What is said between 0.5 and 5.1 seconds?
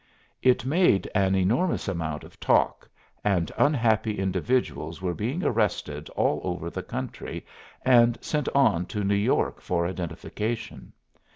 made an enormous amount of talk, and unhappy individuals